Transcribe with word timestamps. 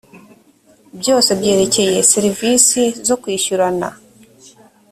byose 0.99 1.29
byerekeye 1.39 1.97
serivisi 2.11 2.81
zo 3.07 3.15
kwishyurana. 3.21 3.89